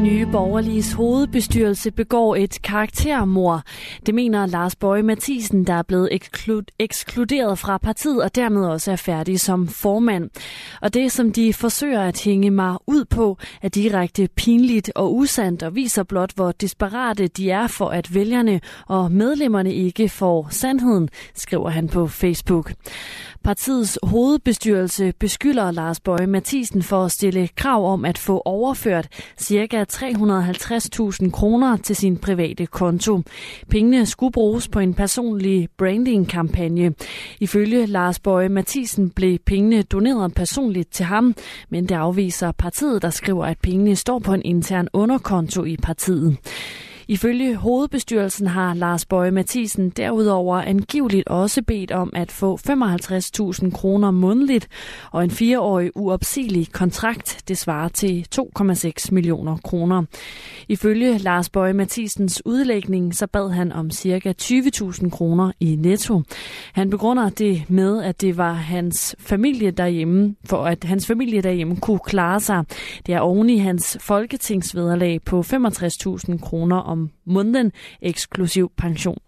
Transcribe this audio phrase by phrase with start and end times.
[0.00, 3.62] Nye Borgerliges hovedbestyrelse begår et karaktermord.
[4.06, 6.08] Det mener Lars Bøje Mathisen, der er blevet
[6.78, 10.30] ekskluderet fra partiet og dermed også er færdig som formand.
[10.80, 15.62] Og det, som de forsøger at hænge mig ud på, er direkte pinligt og usandt
[15.62, 21.08] og viser blot, hvor desperate de er for, at vælgerne og medlemmerne ikke får sandheden,
[21.34, 22.72] skriver han på Facebook.
[23.44, 29.84] Partiets hovedbestyrelse beskylder Lars Bøje Mathisen for at stille krav om at få overført cirka
[29.92, 33.22] 350.000 kroner til sin private konto.
[33.68, 36.94] Pengene skulle bruges på en personlig branding-kampagne.
[37.40, 41.34] Ifølge Lars Bøje Mathisen blev pengene doneret personligt til ham,
[41.68, 46.36] men det afviser partiet, der skriver, at pengene står på en intern underkonto i partiet.
[47.10, 54.10] Ifølge hovedbestyrelsen har Lars Bøje Mathisen derudover angiveligt også bedt om at få 55.000 kroner
[54.10, 54.68] månedligt
[55.10, 57.44] og en fireårig uopsigelig kontrakt.
[57.48, 60.04] Det svarer til 2,6 millioner kroner.
[60.68, 64.34] Ifølge Lars Bøje Mathisens udlægning så bad han om ca.
[64.42, 66.22] 20.000 kroner i netto.
[66.72, 71.76] Han begrunder det med, at det var hans familie derhjemme, for at hans familie derhjemme
[71.76, 72.64] kunne klare sig.
[73.06, 79.18] Det er oven i hans folketingsvederlag på 65.000 kroner om om måneden eksklusiv pension.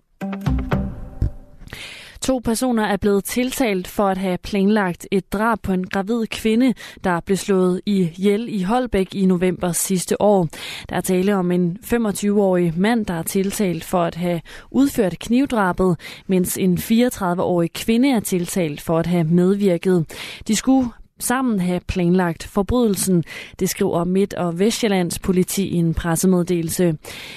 [2.23, 6.75] To personer er blevet tiltalt for at have planlagt et drab på en gravid kvinde,
[7.05, 10.49] der blev slået ihjel i Holbæk i november sidste år.
[10.89, 15.97] Der er tale om en 25-årig mand, der er tiltalt for at have udført knivdrabet,
[16.27, 20.05] mens en 34-årig kvinde er tiltalt for at have medvirket.
[20.49, 20.89] De skulle
[21.23, 23.25] sammen have planlagt forbrydelsen,
[23.61, 26.97] det skriver Midt- og Vestjyllands politi i en pressemeddelelse.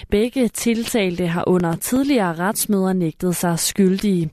[0.09, 4.29] Begge tiltalte har under tidligere retsmøder nægtet sig skyldige.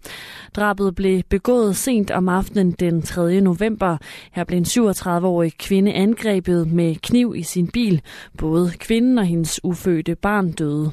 [0.57, 3.41] Drabet blev begået sent om aftenen den 3.
[3.41, 3.97] november.
[4.33, 8.01] Her blev en 37-årig kvinde angrebet med kniv i sin bil.
[8.39, 10.93] Både kvinden og hendes ufødte barn døde.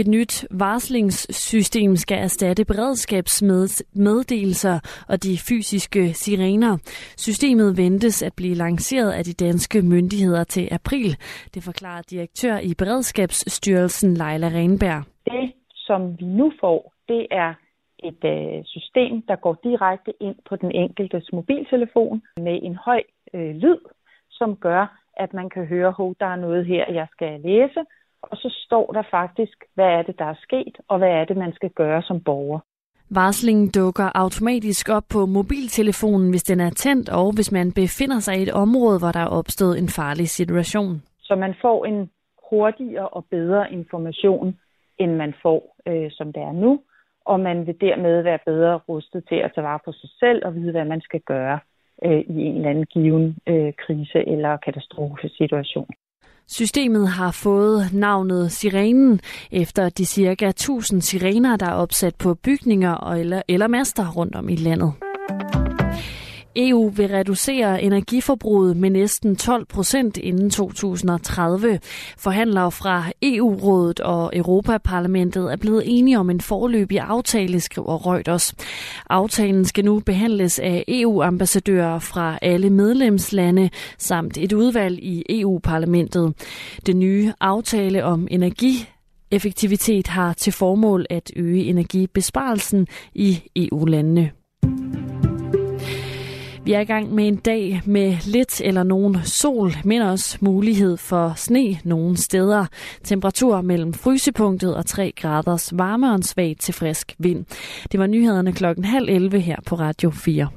[0.00, 6.76] Et nyt varslingssystem skal erstatte beredskabsmeddelelser og de fysiske sirener.
[7.16, 11.16] Systemet ventes at blive lanceret af de danske myndigheder til april.
[11.54, 15.04] Det forklarer direktør i Beredskabsstyrelsen Leila Renberg.
[15.24, 17.54] Det, som vi nu får, det er
[17.98, 23.02] et øh, system, der går direkte ind på den enkeltes mobiltelefon med en høj
[23.34, 23.78] øh, lyd,
[24.30, 27.84] som gør, at man kan høre, at der er noget her, jeg skal læse,
[28.22, 31.36] og så står der faktisk, hvad er det, der er sket, og hvad er det,
[31.36, 32.60] man skal gøre som borger.
[33.10, 38.38] Varslingen dukker automatisk op på mobiltelefonen, hvis den er tændt, og hvis man befinder sig
[38.38, 41.02] i et område, hvor der er opstået en farlig situation.
[41.20, 42.10] Så man får en
[42.50, 44.58] hurtigere og bedre information,
[44.98, 46.80] end man får, øh, som det er nu,
[47.24, 50.54] og man vil dermed være bedre rustet til at tage vare på sig selv og
[50.54, 51.58] vide, hvad man skal gøre
[52.04, 55.90] øh, i en eller anden given øh, krise eller katastrofesituation.
[56.50, 59.20] Systemet har fået navnet Sirenen
[59.50, 64.48] efter de cirka 1000 sirener, der er opsat på bygninger eller, eller master rundt om
[64.48, 64.92] i landet.
[66.56, 71.80] EU vil reducere energiforbruget med næsten 12 procent inden 2030.
[72.18, 78.54] Forhandlere fra EU-rådet og Europaparlamentet er blevet enige om en forløbig aftale, skriver Reuters.
[79.10, 86.34] Aftalen skal nu behandles af EU-ambassadører fra alle medlemslande samt et udvalg i EU-parlamentet.
[86.86, 88.88] Den nye aftale om energi
[89.30, 94.30] Effektivitet har til formål at øge energibesparelsen i EU-landene.
[96.68, 100.96] Vi er i gang med en dag med lidt eller nogen sol, men også mulighed
[100.96, 102.66] for sne nogle steder.
[103.04, 107.44] Temperatur mellem frysepunktet og 3 graders varme og en svag til frisk vind.
[107.92, 110.48] Det var nyhederne klokken halv 11 her på Radio 4.